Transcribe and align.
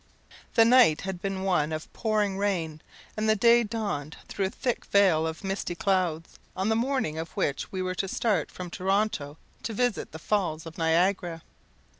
S.M. 0.01 0.35
The 0.55 0.65
night 0.65 1.01
had 1.01 1.21
been 1.21 1.43
one 1.43 1.71
of 1.71 1.93
pouring 1.93 2.35
rain, 2.39 2.81
and 3.15 3.29
the 3.29 3.35
day 3.35 3.63
dawned 3.63 4.17
through 4.27 4.47
a 4.47 4.49
thick 4.49 4.83
veil 4.85 5.27
of 5.27 5.43
misty 5.43 5.75
clouds, 5.75 6.39
on 6.57 6.69
the 6.69 6.75
morning 6.75 7.19
of 7.19 7.29
which 7.37 7.71
we 7.71 7.83
were 7.83 7.93
to 7.93 8.07
start 8.07 8.49
from 8.49 8.71
Toronto 8.71 9.37
to 9.61 9.73
visit 9.73 10.11
the 10.11 10.17
Falls 10.17 10.65
of 10.65 10.79
Niagara. 10.79 11.43